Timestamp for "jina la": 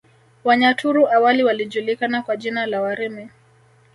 2.37-2.81